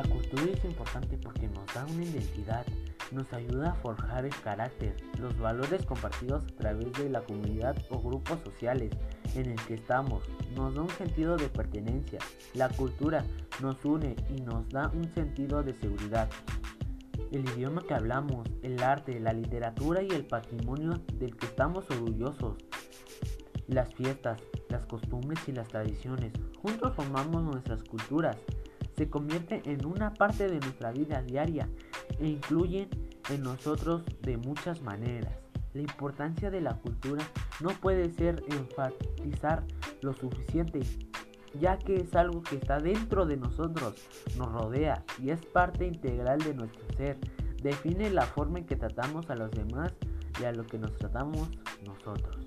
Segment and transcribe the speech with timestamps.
[0.00, 2.66] estudio es importante porque nos da una identidad,
[3.12, 8.00] nos ayuda a forjar el carácter, los valores compartidos a través de la comunidad o
[8.00, 8.92] grupos sociales
[9.34, 10.24] en el que estamos,
[10.54, 12.18] nos da un sentido de pertenencia,
[12.54, 13.24] la cultura
[13.60, 16.28] nos une y nos da un sentido de seguridad.
[17.32, 22.56] El idioma que hablamos, el arte, la literatura y el patrimonio del que estamos orgullosos,
[23.66, 26.32] las fiestas, las costumbres y las tradiciones,
[26.62, 28.36] juntos formamos nuestras culturas,
[28.96, 31.68] se convierten en una parte de nuestra vida diaria
[32.18, 32.88] e influyen
[33.30, 35.32] en nosotros de muchas maneras.
[35.74, 37.24] La importancia de la cultura
[37.60, 39.64] no puede ser enfatizar
[40.00, 40.80] lo suficiente,
[41.60, 43.94] ya que es algo que está dentro de nosotros,
[44.36, 47.18] nos rodea y es parte integral de nuestro ser.
[47.62, 49.92] Define la forma en que tratamos a los demás
[50.40, 51.48] y a lo que nos tratamos
[51.84, 52.46] nosotros.